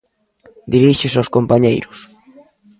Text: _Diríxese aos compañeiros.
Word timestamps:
_Diríxese 0.73 1.17
aos 1.19 1.31
compañeiros. 1.35 1.97